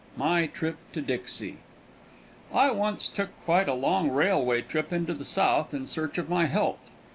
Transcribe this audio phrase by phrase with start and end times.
[0.17, 1.57] MY TRIP TO DIXIE
[2.51, 6.27] XXIV I once took quite a long railway trip into the South in search of
[6.27, 6.89] my health.